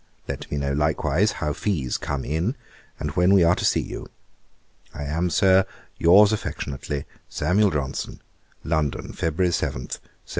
Let 0.27 0.49
me 0.51 0.57
know 0.57 0.71
likewise 0.73 1.33
how 1.33 1.53
fees 1.53 1.97
come 1.99 2.25
in, 2.25 2.55
and 2.99 3.11
when 3.11 3.35
we 3.35 3.43
are 3.43 3.53
to 3.53 3.63
see 3.63 3.81
you. 3.81 4.09
'I 4.95 5.03
am. 5.03 5.29
Sir, 5.29 5.63
Yours 5.99 6.33
affectionately, 6.33 7.05
SAM. 7.29 7.59
JOHNSON. 7.59 8.19
London, 8.63 9.13
Feb. 9.13 9.37
7, 9.37 9.37
1774. 9.37 9.99